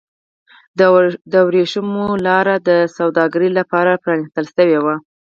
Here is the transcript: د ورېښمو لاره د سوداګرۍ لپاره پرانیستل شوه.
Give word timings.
د 1.33 1.35
ورېښمو 1.47 2.07
لاره 2.27 2.55
د 2.69 2.69
سوداګرۍ 2.97 3.49
لپاره 3.59 3.91
پرانیستل 4.03 4.45
شوه. 4.73 4.95